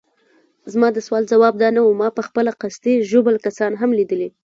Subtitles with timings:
[0.73, 4.29] زما د سوال ځواب دا نه وو، ما پخپله قصدي ژوبل کسان هم لیدلي.